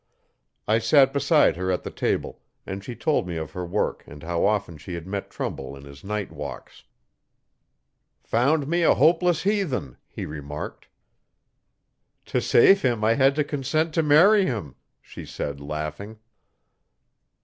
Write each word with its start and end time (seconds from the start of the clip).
I 0.67 0.79
sat 0.79 1.13
beside 1.13 1.55
her 1.57 1.69
at 1.71 1.83
the 1.83 1.91
table, 1.91 2.41
and 2.65 2.83
she 2.83 2.95
told 2.95 3.27
me 3.27 3.37
of 3.37 3.51
her 3.51 3.67
work 3.67 4.03
and 4.07 4.23
how 4.23 4.43
often 4.47 4.79
she 4.79 4.95
had 4.95 5.05
met 5.05 5.29
Trumbull 5.29 5.75
in 5.75 5.83
his 5.85 6.03
night 6.03 6.31
walks. 6.31 6.85
'Found 8.23 8.67
me 8.67 8.81
a 8.81 8.95
hopeless 8.95 9.43
heathen,' 9.43 9.97
he 10.07 10.25
remarked. 10.25 10.87
'To 12.25 12.41
save 12.41 12.81
him 12.81 13.03
I 13.03 13.13
had 13.13 13.35
to 13.35 13.43
consent 13.43 13.93
to 13.93 14.01
marry 14.01 14.47
him,' 14.47 14.73
she 15.03 15.23
said, 15.23 15.59
laughing. 15.61 16.17